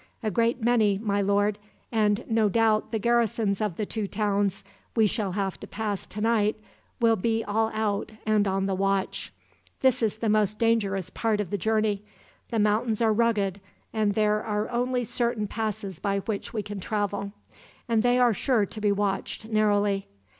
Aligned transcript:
"A 0.23 0.31
great 0.31 0.63
many, 0.63 0.97
my 0.97 1.21
lord; 1.21 1.59
and 1.91 2.25
no 2.27 2.49
doubt 2.49 2.91
the 2.91 2.97
garrisons 2.97 3.61
of 3.61 3.75
the 3.77 3.85
two 3.85 4.07
towns 4.07 4.63
we 4.95 5.05
shall 5.05 5.33
have 5.33 5.59
to 5.59 5.67
pass 5.67 6.07
tonight 6.07 6.55
will 6.99 7.15
be 7.15 7.43
all 7.43 7.69
out, 7.71 8.11
and 8.25 8.47
on 8.47 8.65
the 8.65 8.73
watch. 8.73 9.31
This 9.81 10.01
is 10.01 10.15
the 10.15 10.27
most 10.27 10.57
dangerous 10.57 11.11
part 11.11 11.39
of 11.39 11.51
the 11.51 11.57
journey. 11.59 12.01
The 12.49 12.57
mountains 12.57 12.99
are 12.99 13.13
rugged, 13.13 13.61
and 13.93 14.15
there 14.15 14.41
are 14.43 14.71
only 14.71 15.03
certain 15.03 15.45
passes 15.47 15.99
by 15.99 16.21
which 16.21 16.51
we 16.51 16.63
can 16.63 16.79
travel, 16.79 17.33
and 17.87 18.01
they 18.01 18.17
are 18.17 18.33
sure 18.33 18.65
to 18.65 18.81
be 18.81 18.91
watched 18.91 19.45
narrowly. 19.45 20.07